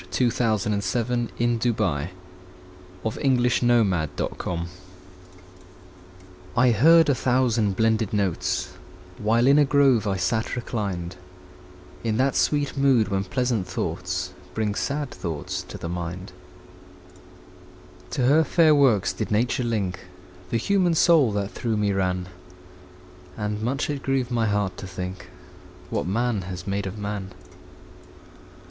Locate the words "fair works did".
18.43-19.29